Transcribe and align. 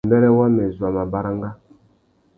Mbêrê 0.07 0.29
wamê 0.37 0.65
zu 0.75 0.83
a 0.87 0.89
mà 0.95 1.03
baranga. 1.13 1.49